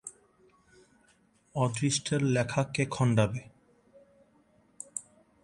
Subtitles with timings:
[1.55, 3.41] অদৃষ্টের লেখা কে খণ্ডাবে!